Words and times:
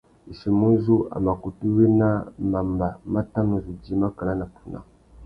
Ichimuzú, 0.31 0.95
a 1.15 1.17
mà 1.25 1.31
kutu 1.41 1.65
wena 1.75 2.09
mamba 2.51 2.87
má 3.11 3.19
tà 3.31 3.39
nu 3.47 3.55
zu 3.63 3.71
djï 3.81 3.93
makana 4.01 4.33
na 4.39 4.45
puna. 4.55 4.79